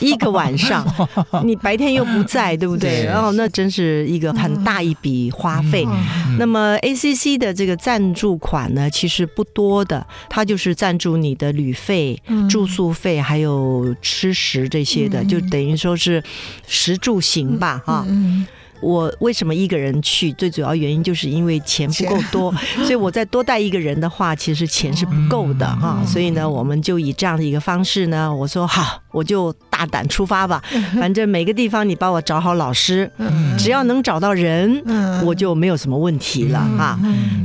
[0.00, 0.84] 一个晚上，
[1.44, 3.04] 你白天又不在，对不对？
[3.04, 5.86] 然后、哦、那真是一个很大一笔花费。
[5.88, 16.22] 嗯、那么 ACC 的这个赞助款呢，其实不多的，它就是赞助你的旅费、嗯、住宿费，还有吃食这些的，嗯、就等于说是
[16.66, 18.39] 食住行吧，哈、嗯。
[18.82, 20.32] 嗯我为什么一个人去？
[20.32, 26.02] 最主要原因就是因为钱不够多， 所以我再多带一个人的话，其实钱是不够的哈。
[26.06, 30.62] 所以呢，我们就以这样的一个方式呢，我说好，我就大胆出发吧。
[30.98, 33.10] 反正每个地方你帮我找好老师，
[33.58, 34.82] 只要能找到人，
[35.24, 36.98] 我就没有什么问题了哈。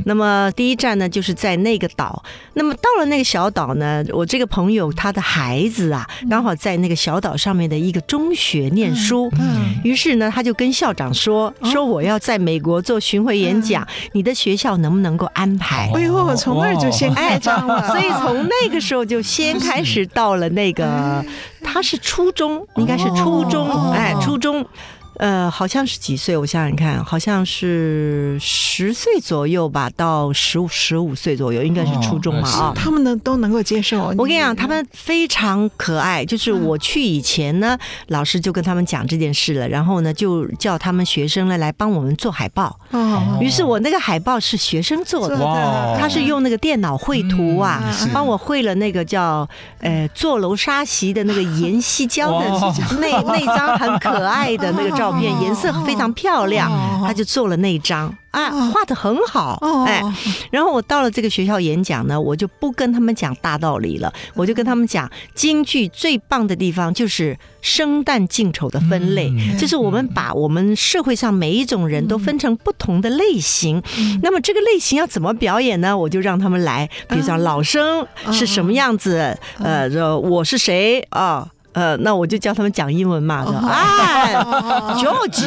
[0.04, 2.22] 那么第一站呢，就是在那个岛。
[2.54, 9.30] 那么到了那个小岛呢，我这个朋友他的孩子啊，刚好在那个小岛上面的一个中学念书。
[9.82, 11.54] 于是呢，他就跟校长说。
[11.62, 15.90] 说说我要在美国做巡回演讲，哦、你的学校能不能够安排？
[15.94, 21.22] 哎呦，我从那儿就先开张了，所以从那个时候就先开始到了那个，
[21.62, 24.64] 他是初中，应该是初中，哦、哎，初中。
[25.18, 26.36] 呃，好像是几岁？
[26.36, 32.72] 我想想看，好像是十岁左右吧，到十五十五岁左右，应该是初中嘛啊。
[32.76, 34.12] 他们呢都能够接受。
[34.18, 36.22] 我跟你讲，他们非常可爱。
[36.24, 42.78] 就是我去以前呢，老师就跟他们讲这件事了，然后呢就叫他们学生呢来帮我们做海报。
[42.90, 43.38] 哦。
[43.40, 45.36] 于是我那个海报是学生做的，
[45.98, 49.48] 他是用那个电脑绘图啊，帮我绘了那个叫
[49.80, 52.50] 呃坐楼沙席的那个盐矽胶的
[53.00, 55.05] 那那张很可爱的那个照。
[55.06, 56.68] 照片颜色非常漂亮，
[57.06, 60.02] 他就做了那一张啊，画的很好，哎，
[60.50, 73.80] 然后我到了这个学校演讲呢，我就不跟他们讲大道理了，我就跟他们讲京剧最棒的地方就是生旦净丑的分类，就是我们把我们社会上每一种人都分成不同的类型，
[74.24, 75.96] 那么这个类型要怎么表演呢？
[75.96, 81.46] 我就让他们来，比如说老生是什么样子，呃，我是谁啊？
[81.76, 85.44] 呃，那我就教他们讲英文嘛，啊，George，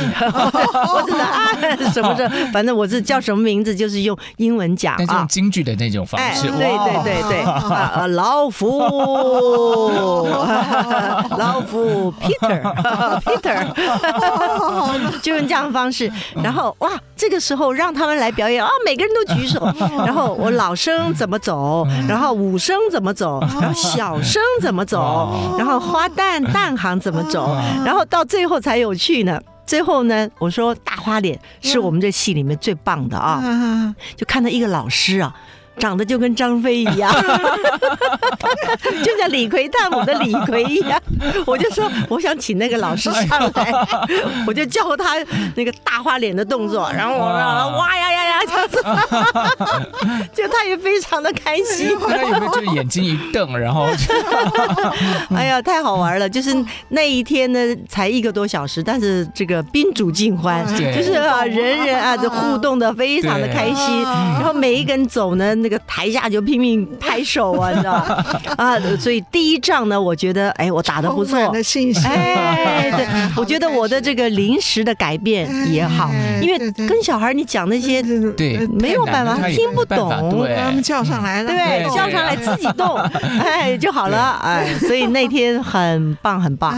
[0.85, 1.49] 或者是啊
[1.91, 8.77] 什么的，反正我是叫什么名字，就是用英文讲啊，用京剧的那种方式，对对对对，啊，老夫，
[11.35, 13.65] 老夫， Peter，Peter，
[15.23, 16.11] 就用这样的方式，
[16.43, 19.59] 然后哇，这个时候让他们来表演啊，每个人都举手，
[20.05, 26.07] 然后我老生怎么走，然后武生怎么走，然后小生怎么走，然后花。
[26.19, 27.55] 旦旦 行怎么走？
[27.85, 29.39] 然后到最后才有趣呢。
[29.65, 33.39] 最后呢，我说大花脸是我们这戏里面最棒的啊！
[34.17, 35.31] 就看到一个老师啊，
[35.79, 37.11] 长得就跟张飞一样，
[39.03, 41.01] 就像李逵探母的李逵一样。
[41.45, 43.73] 我就说，我想请那个老师上来，
[44.45, 45.15] 我就教他
[45.55, 48.83] 那个大花脸的动作，然后我让他哇呀呀呀这样子，
[50.33, 51.97] 就他也非常的开心。
[52.07, 53.87] 他有没有就是眼睛一瞪，然后，
[55.35, 56.29] 哎呀，太好玩了！
[56.29, 56.55] 就是
[56.89, 64.03] 那一天呢，才一个多小时，但是这个宾主尽欢，就是啊，人人啊，就互动的非常的开心。
[64.03, 67.93] 然后每一个人走呢，那个台下就拼命拍手啊， 你知道
[68.57, 72.03] 啊，所以第一仗呢，我觉得哎，我打的不错，的信心。
[72.09, 76.09] 哎，对，我觉得我的这个临时的改变也好，
[76.41, 76.57] 因为
[76.87, 78.01] 跟小孩你讲那些，
[78.33, 82.97] 对，没有办法，他听不懂，把他们叫上来了，对，叫上来自己动，
[83.39, 86.71] 哎就好了，哎，所以那天很棒，很棒，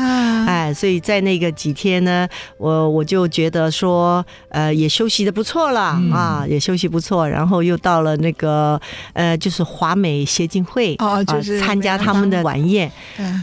[0.46, 2.28] 哎，所以在那个几天呢，
[2.58, 5.82] 我我就觉得说，呃，也休息的不错了
[6.14, 8.71] 啊，也休息不错，然后又到了那个
[9.14, 12.92] 呃，就是华美协进会哦，就是参加他们的晚宴，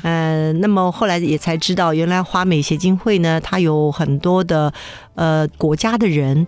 [0.03, 4.73] 嗯，那么后来也才知道，原来华美协进会呢，它有很多的
[5.15, 6.47] 呃国家的人。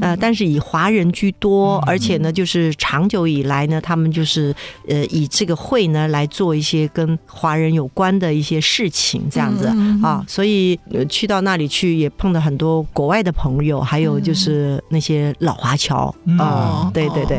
[0.00, 4.54] 呃，但是以华人居多，而且呢，就是长久以来呢，他们就是
[4.88, 9.66] 呃以这个会呢来做一些跟华人有关的一些事情，这样子
[10.02, 10.78] 啊，所以
[11.08, 17.38] 去到那里去也碰到很多国外的朋友，还有就是那些老华侨啊，对对对，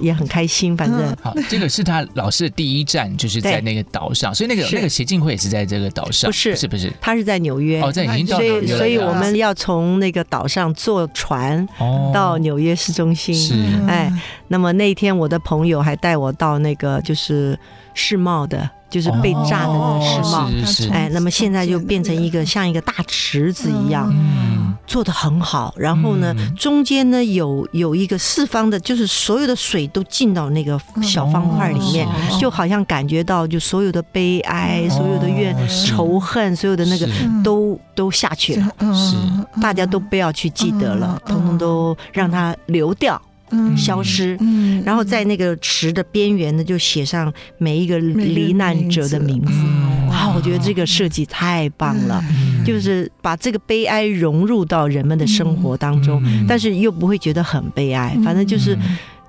[0.00, 0.76] 也很开心。
[0.76, 6.92] 反正好，这个是他老师的第一站，就是在那个岛上，所以那个那个协进会也是在这个岛上，不是是不是？
[7.00, 11.66] 他是在纽约哦，在已经到纽约了，所以所以我们要从那个岛上坐船。
[12.12, 13.54] 到纽约市中心，是。
[13.88, 14.12] 哎，
[14.48, 17.58] 那么那天我的朋友还带我到那个就是
[17.94, 20.90] 世贸的，就是被炸的那个世贸，哦、是是。
[20.90, 25.74] 哎，那么现在就变成一个像一个大池子一样，嗯，做的很好。
[25.76, 37.08] 然后呢，中间呢有有一个四方的，就是所有的水都进到那个小方块里面，哦、就好像感觉到就所有的悲哀、哦、所有的怨仇恨、所有的那个
[37.44, 37.78] 都。
[37.94, 39.14] 都下去了，是。
[39.60, 43.20] 大家都不要去记得了，通通都让它流掉，
[43.76, 44.38] 消失。
[44.84, 49.52] 然后在那个池的边缘呢，就写上每一个罹难者的名字。
[50.08, 52.22] 哇，我觉得这个设计太棒了，
[52.64, 58.76] 就是把这个悲哀融入到人们的生活当中，但是又不会觉得很悲哀，反正就是。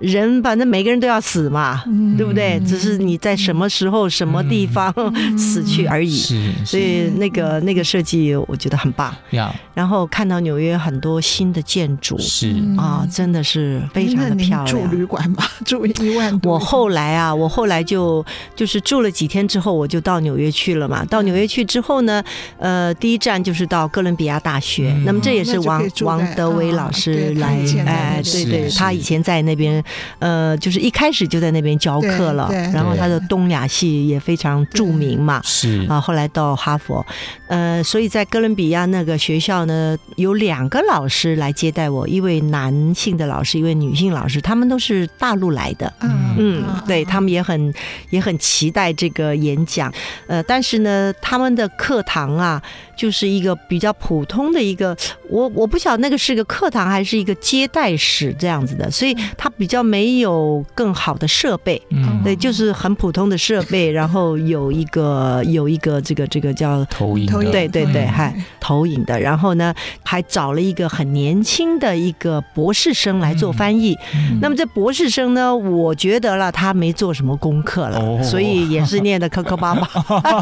[0.02, 2.60] 人反正每个人都要死嘛，嗯、对不对？
[2.66, 6.10] 只是你在什么时候、什么地方、嗯、 死去而已。
[6.10, 9.16] 是，所以那个那个设计我觉得很棒。
[9.30, 14.66] 呀，然后看到纽约很多新的建筑，是啊，真的是非常的漂亮。
[14.66, 16.54] 住旅馆吧，住一万多。
[16.54, 18.26] 我后来啊，我后来就
[18.56, 21.06] 就是住了几天之后，我就到纽约去了嘛。
[21.06, 22.24] 到纽约去之后呢，
[22.58, 24.92] 呃，第一站就是到哥伦比亚大学。
[24.96, 29.84] 嗯、那么这也是王王德威老师来，哎，对对，他以前在那边。
[30.20, 35.86] 呃，就是一开始就在那边教课了，然后他的东亚系也非常著名嘛，是。
[35.90, 37.06] 啊，后来到哈佛，
[37.48, 47.74] 呃，所以在哥伦比亚那个学校呢，有两个老师来接待我，一位男性的老师，一位女性老师，他们都是大陆来的，嗯嗯，对他们也很
[48.10, 49.92] 也很期待这个演讲，
[50.28, 52.62] 呃，但是呢，他们的课堂啊。
[53.02, 54.96] 就是一个比较普通的一个，
[55.28, 69.74] 我我不晓得那个是个课堂还是一个接待室这样子的，所以它比较没有更好的设备，嗯，对，就是很普通的设备，然后有一个有一个这个这个叫投影，对对对，还投影的，然后呢
[70.04, 73.98] 还找了一个很年轻的一个博士生来做翻译，
[74.40, 79.90] 那么这博士生呢，我觉得了他没做什么功课了，所以也是念的磕磕巴巴，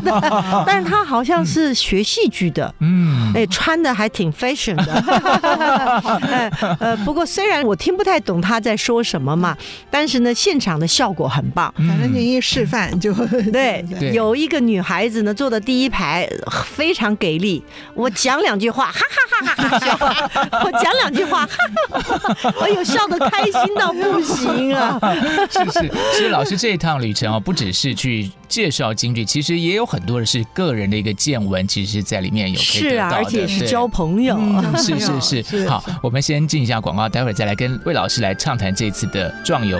[0.67, 4.93] 但是他好像是学戏剧的，嗯，哎，穿的还挺 fashion 的，
[6.27, 9.57] 哎，呃，不过虽然我听不太懂他在说什么嘛，
[9.89, 11.73] 但是呢，现场的效果很棒。
[11.75, 13.13] 反正就一示范就
[13.51, 13.83] 对，
[14.13, 16.29] 有一个女孩子呢坐的第一排，
[16.67, 17.63] 非常给力。
[17.93, 19.95] 我讲两句话，哈哈哈哈哈笑；
[20.65, 21.57] 我讲两句话，哈
[21.91, 24.99] 哈哈哈，哎呦，笑的开心到不行啊！
[25.49, 32.59] 是是，其实老师这一趟旅程啊，不只是去介绍京剧，其实也有很多的是个人的一个见闻，其实是在里面有。
[32.59, 34.37] 是啊，而且是交朋友，
[34.77, 35.43] 是 是。
[35.43, 39.77] 是好，我们先进一下广告，待会儿再来跟魏老师来畅谈这次的壮游。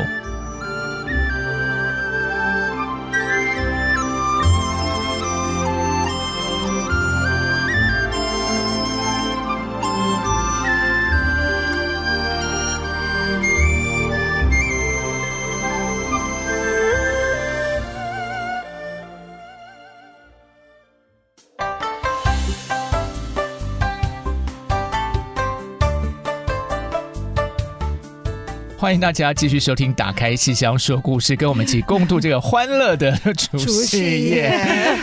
[28.89, 34.51] 欢迎大家继续收听《打开戏箱说故事》，跟我们一起共度这个欢乐的 除夕夜。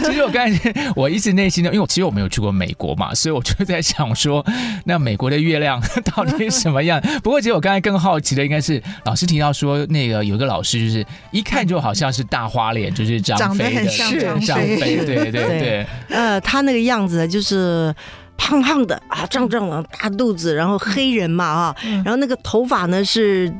[0.03, 4.45] 其实我刚才我一直内心的，因为其实我没有去过美国嘛，所以我就在想说，
[4.87, 7.01] 那美国的月亮到底是什么样？
[7.23, 15.31] 不过其实我刚才更好奇的应该是老师提到说，那个有一个老师就是一看就好像是大花脸，就是张飞的，是张飞，对对对
[15.61, 17.95] 对，呃，他那个样子就是。
[18.37, 23.53] 胖胖的啊，壮壮的大肚子，然后黑人嘛啊，然后那个头发呢是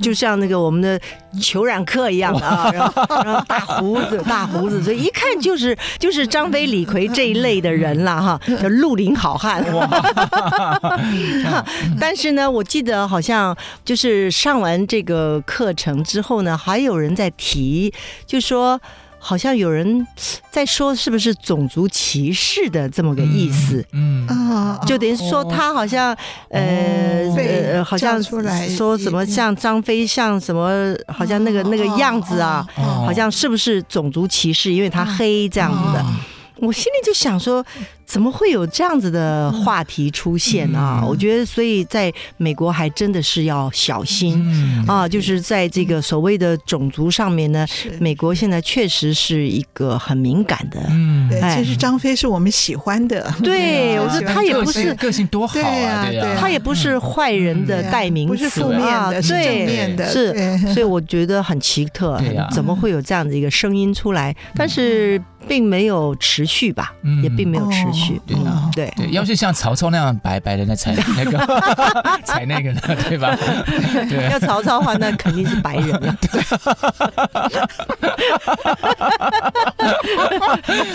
[0.00, 0.98] 就像那个我们的
[1.40, 9.64] 裘染客一样的啊， 然后然后大胡子大胡子，所以一看就是就是张飞李逵这一类的人了哈，叫绿林好汉。
[12.00, 17.92] 但是呢，我记得好像就是上完这个课程之后呢，还有人在提，
[18.26, 18.80] 就说。
[19.24, 20.06] 好像有人
[20.50, 23.82] 在说，是不是种族歧视的这么个意思？
[23.92, 26.16] 嗯啊，就等于说他好像、哦、
[26.50, 34.70] 呃呃，好像说什么像张飞，像什么，好像那个那个样子啊，好像是不是种族歧视？
[34.70, 36.04] 因为他黑这样子的，
[36.56, 37.64] 我心里就想说。
[38.06, 41.04] 怎么会有这样子的话题出现啊？
[41.06, 44.34] 我觉得，所以在美国还真的是要小心。
[44.86, 45.08] 啊！
[45.08, 47.66] 就是在这个所谓的种族上面呢，
[47.98, 50.80] 美国现在确实是一个很敏感的。
[50.90, 53.32] 嗯，对，其实张飞是我们喜欢的。
[53.42, 58.80] 对， 我觉得他也不是个性多好啊，对啊，他也不是坏人的代名词，不是负面
[59.10, 60.34] 的，是正面的，是。
[60.74, 62.20] 所以我觉得很奇特，
[62.52, 64.34] 怎么会有这样的一个声音出来？
[64.54, 66.92] 但是并没有持续吧，
[67.22, 68.20] 也并没有持续。
[68.26, 71.38] 对啊，对对，要是像曹操那样白白的，那才那个
[72.24, 73.36] 才那个呢，对吧？
[74.08, 76.16] 对，要曹操的话，那肯定是白人了。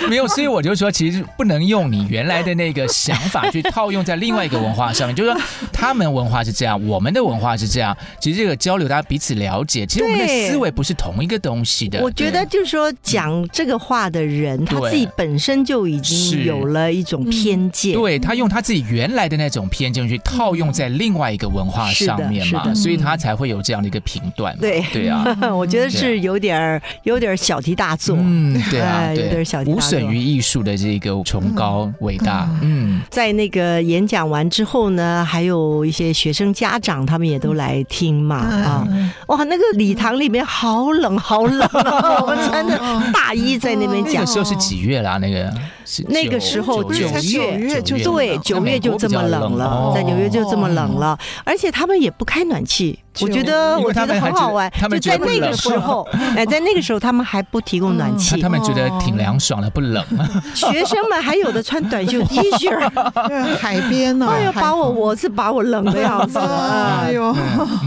[0.10, 5.16] 没有，所以我就说，其实不能用你原来的那个想法去套用在另外一个文化上面。
[5.16, 5.42] 就是说，
[5.72, 7.96] 他们文化是这样，我们的文化是这样。
[8.20, 12.02] 其实这个交流，大家彼此了解，其实我们的思维不是同一个东西的。
[12.02, 16.89] 我觉得就是说，讲这个话的人，他自己本身就已经有了。
[16.92, 24.58] 一种偏见，对，他用他自己原来的那种偏见去套用在另外一个文化上面嘛，所以他才会有这样的一个评断。
[24.60, 28.16] 对对啊， 我觉得是有点有点小题大做。
[28.20, 32.50] 嗯，对啊，有点小题大做，无损于艺术的这个崇高伟大。
[32.62, 38.88] 嗯，在那个演讲完之后呢，还有一些学生家长他们也都来听嘛啊，
[39.28, 42.78] 哇，那个礼堂里面好冷好冷啊，我们穿着
[43.14, 44.14] 大衣在那边讲。
[44.16, 45.18] 那个时候是几月啦？
[45.18, 45.54] 那个
[46.08, 46.79] 那个时候。
[46.84, 47.00] 九
[47.58, 53.00] 月就对，九月就这么冷了，在纽约就这么冷了，而且他们也不开暖气。
[53.22, 60.04] 我觉得我觉得很好玩，就在那个时候， 哎，在那个时候他们还不提供暖气，他们觉得挺凉爽的，不冷。
[60.54, 62.70] 学生们还有的穿短袖 T 恤，
[63.60, 67.34] 海边呢，哎呦，把我我是把我冷的要死，哎呦，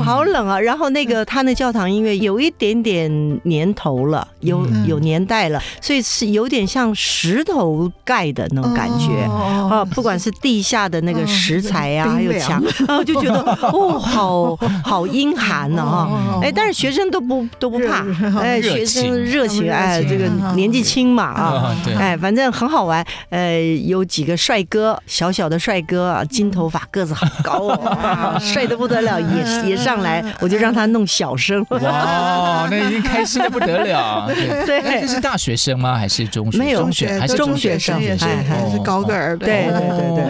[0.04, 0.58] 好冷啊！
[0.60, 9.22] 然后那个他那教堂音乐有一点点年头了，有有年代了，所以是有点像石头盖的那种感觉
[9.70, 13.40] 啊，不管是地下的那个石材啊，还有墙，然后就觉得
[13.72, 15.21] 哦，好好硬。
[15.22, 18.04] 阴寒呢哈，哎，但是学生都不都不怕，
[18.40, 34.26] 哎，学生热情，哎，这个年纪轻嘛啊，哎，反正很好玩，呃，有几个帅哥，小小的帅哥啊，金头发，个子好高哦， 帅的不得了，也也上来，我就让他弄小声，哇，那已经开心的不得了，
[34.66, 35.96] 对，这是大学生吗？
[35.96, 36.58] 还是中学？
[36.58, 37.78] 没有，中学还是中学？
[37.78, 39.52] 生，还是还是高个儿，对。
[39.52, 40.24] 对对对。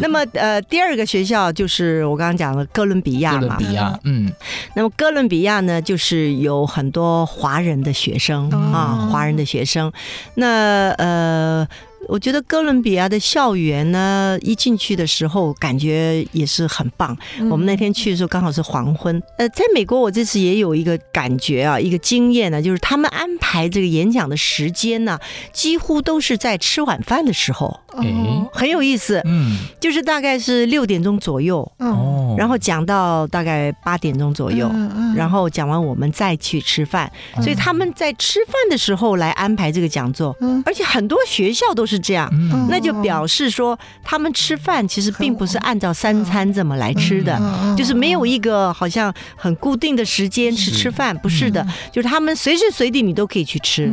[0.00, 3.98] 那么呃，第二个学校就是我刚刚讲的哥伦比亚嘛，哥伦比亚。
[4.08, 4.32] 嗯，
[4.74, 9.92] 那么哥伦比亚呢，就是有很多华人的学生啊，华人的学生。
[10.34, 11.68] 那呃。
[12.08, 17.14] 我觉得哥伦比亚的校园呢，一进去的时候感觉也是很棒。
[17.50, 19.22] 我们那天去的时候刚好是黄昏。
[19.36, 25.18] 呃，在美国我这次也有一个感觉啊，一个经验呢，就是他们安排这个演讲的时间呢，
[25.52, 27.78] 几乎都是在吃晚饭的时候。
[27.92, 29.20] 哦，很有意思。
[29.26, 31.60] 嗯，就是大概是六点钟左右。
[31.78, 34.70] 哦，然后讲到大概八点钟左右，
[35.14, 37.10] 然后讲完我们再去吃饭。
[37.42, 40.34] 所以他们在吃饭的时候来安排这个讲座。
[40.40, 41.97] 嗯，而且很多学校都是。
[41.98, 42.30] 这样，
[42.68, 47.38] 那就表示说他们吃饭其实并不是按照三餐这么来吃的，
[47.76, 53.86] 就是没有一个好像很固定的时间去吃饭，不是的，就是他们随时随地你都可以去吃，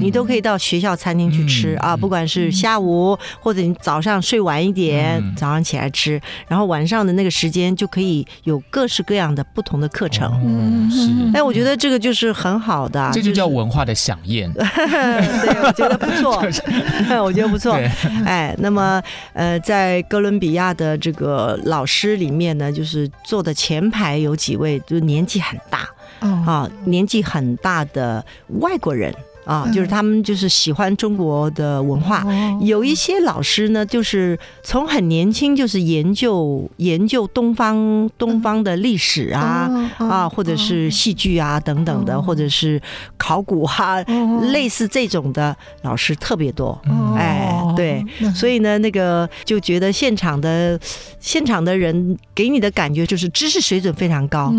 [0.00, 10.30] 你都可以到学校餐厅去吃啊，不管是下午或者你早上睡晚一点，早上起来吃，然后晚上的那个时间就可以有各式各样的不同的课程。
[10.44, 11.10] 嗯，是。
[11.36, 14.52] 哎，我觉得这个就是很好的，这就叫文化的饗宴。
[14.54, 14.62] 对，
[15.62, 16.42] 我觉得不错，
[17.22, 17.72] 我觉得不错。
[18.24, 25.88] 哎，那么呃，在哥伦比亚的这个老师里面呢，就是坐的前排有几位，就年纪很大，
[26.20, 28.24] 啊，年纪很大的
[28.60, 29.14] 外国人。
[29.44, 32.24] 啊，就是他们就是喜欢中国的文化，
[32.60, 39.68] 有一些老师呢，就是从很年轻就是研究研究东方东方的历史啊
[39.98, 42.80] 啊，或者是戏剧啊等等的，或者是
[43.16, 44.00] 考古哈，
[44.52, 46.80] 类似这种的老师特别多。
[47.16, 50.78] 哎，对，所以呢，那个就觉得现场的
[51.18, 54.54] 现场的人给你的感觉就是知识水准非常高，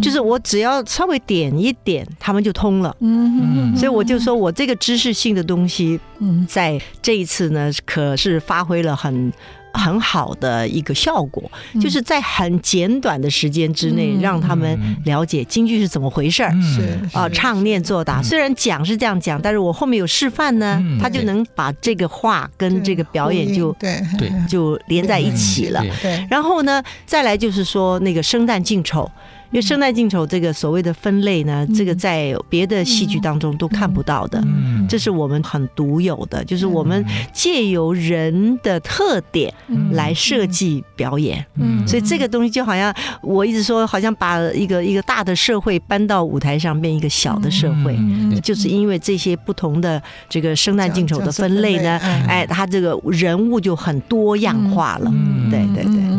[0.00, 2.94] 就是我只要稍微点一点，他们就通了。
[3.00, 4.19] 嗯，所以我就。
[4.20, 5.98] 说我这个知识性的东西，
[6.46, 9.32] 在这一次呢，可是发挥了很
[9.72, 11.50] 很好的一个效果，
[11.80, 16.52] 就是在很简短的时间之内，让他们了解京剧是怎么回事儿。
[16.60, 24.30] 是啊，唱念做打，虽然讲是这样讲，但是我后面有示范呢，他就能把这个话跟这个表演就对对。
[24.48, 25.80] 就连在一起了。
[26.02, 29.08] 对，然后呢，再来就是说那个生旦净丑。
[29.50, 34.42] 因为生旦净丑这个所谓的分类呢，这个在别的戏剧当中都看不到的，
[34.88, 39.52] 这是我们很独有的，就是我们借由人的特点
[39.92, 41.44] 来设计表演。
[41.86, 47.98] 所以这个东西就好像我一直说，好像把一个一个大的社会搬到舞台上，变一个小的社会，
[48.42, 51.98] 就是因为这些不同的这个生旦净丑的分类呢，
[52.28, 55.12] 哎，他这个人物就很多样化了。
[55.50, 56.09] 对对对，嗯。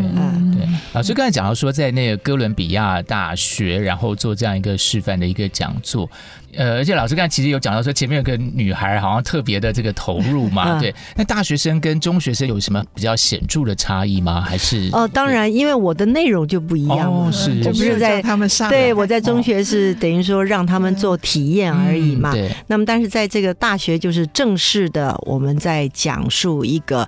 [0.94, 6.10] 老师刚才讲到说，在那个哥伦比亚大学，然后做这样一个示范的一个讲座，
[6.54, 10.94] 呃，而且老师刚才其实有讲到说，前面有个女孩好像特别的这个投入嘛，对。
[11.16, 14.42] 那大学生跟中学生有什么比较显著的差异吗？
[14.42, 14.90] 还是？
[14.92, 22.52] 哦，当然，因为我的内容就不一样，哦，是，我不是在他们上，对，我在中学是等于说让他们做体验而已嘛，对。
[22.68, 27.08] 那么，但是在这个大学就是正式的，我们在讲述一个。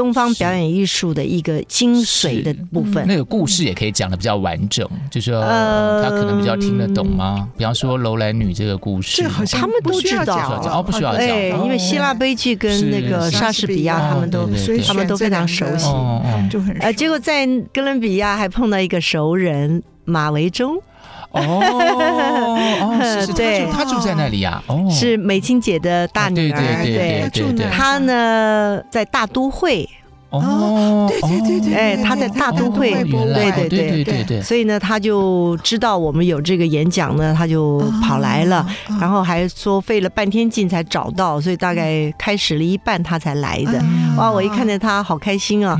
[0.00, 7.46] 东方表演艺术的一个精髓的部分，那个故事也可以讲的比较完整，就是说他可能比较听得懂吗？
[7.58, 9.22] 比方说楼兰女这个故事，
[9.52, 10.58] 他们都知道。
[10.72, 14.48] 哦，不需要讲，哎，因为希腊悲剧跟那个莎士比亚，他们都
[14.86, 15.86] 他们都非常熟悉，
[16.50, 20.80] 就很呃，结果在哥伦比亚还碰到一个熟人马维中。
[21.38, 29.88] 哦，是是，对，他住在那里呀，哦，是美青姐的大女儿，对对对对，她呢在大都会。
[30.30, 38.64] 哦，对对对对，哎，他在大都会，对对对对对，所以呢，他就知道我们有这个演讲呢，他就跑来了，
[39.00, 43.82] 然后还说费了半天劲才找到，所以大概开始了一半他才来的。
[44.16, 45.76] 哇，我一看见他好开心啊！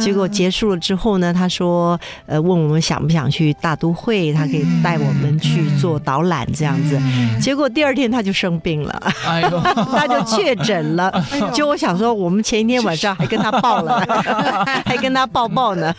[0.00, 7.00] 结果结束了之后呢，他说，呃，问我们想不想去大都会，他可以带我们去做导览这样子。
[7.40, 9.60] 结果第二天他就生病了，哎呦，
[9.92, 11.10] 他就确诊了。
[11.54, 13.93] 就我想说，我们前一天晚上还跟他报了。
[14.84, 15.94] 还跟他抱抱呢，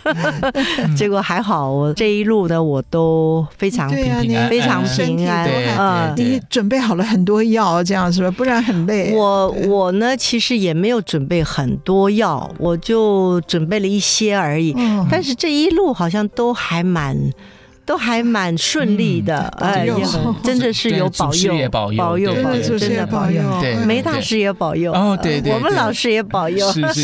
[0.95, 5.49] 结果还好，我这一路呢，我都非常平安，非常平安。
[5.77, 8.31] 嗯，你准备好了很多药，这样是吧？
[8.31, 9.13] 不然很累。
[9.13, 14.75] 我我呢，其实也没有准备很多药，我就准备了一些而已。
[15.09, 17.17] 但是这一路好像都还蛮。
[17.85, 19.87] 都还蛮顺利的，哎，
[20.43, 22.33] 真的是有保佑，保佑，保佑，
[22.79, 27.01] 真的保佑，对，梅大师也保佑，哦，对对，我们老师也保佑，是是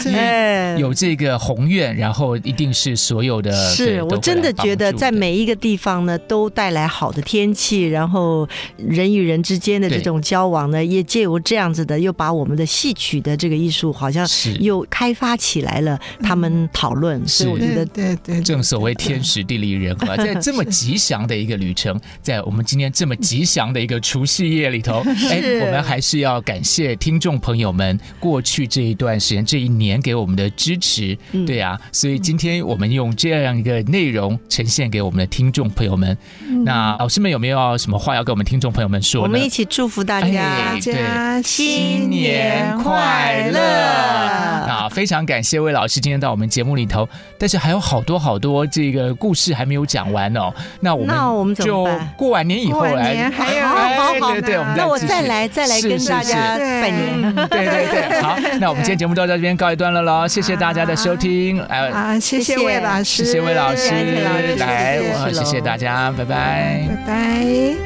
[0.00, 8.46] 是， 哎，有这个宏愿，然后一定是所有的，是我真的觉得在每一个地方呢，都带来好的天气，然后
[8.76, 14.26] 人与人之间的这种交往呢，也借由这样子的，又把我们的戏曲的这个艺术好像
[14.60, 19.93] 又开发起来了，他们讨论，所以我觉得，对对，正所谓天时地利人。
[20.16, 31.16] 在这么吉祥的一个旅程，在我们今天这么吉祥的一个除夕夜里头， 哎，我们还是要感谢听众朋友们过去这一段时间、这一年给我们的支持，
[31.46, 36.16] 对啊，所以今天我们用这样一个内容呈现给我们的听众朋友们。
[36.64, 39.26] 那老师们有没有什么话要跟我们听众朋友们说呢？
[39.26, 43.60] 我们一起祝福大家，对，新年快乐！
[43.60, 63.90] 啊，非常感谢魏老师今天到我们节目里头，但是还有好多好多这个故事还没有讲完哦，那我们那我们就过完年以后来，还有好好对对，我们那我再来再来跟大家拜年，对对对，好，那我们今天节目就到这边告一段落了喽，谢谢大家的收听，哎，啊，谢谢魏老师，谢谢魏老师，
[64.58, 65.00] 来，
[65.32, 67.76] 谢谢大家，拜拜，拜拜。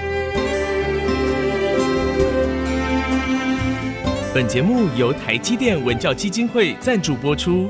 [4.34, 7.68] 本节目由台积电文教基金会赞助播出。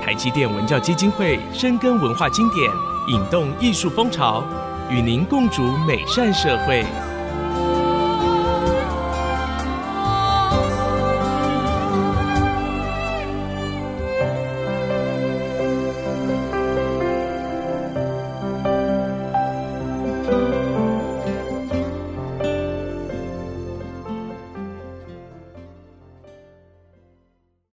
[0.00, 2.70] 台积电文教基金会深耕文化经典，
[3.08, 4.44] 引动艺术风潮，
[4.90, 6.84] 与您共筑美善社会。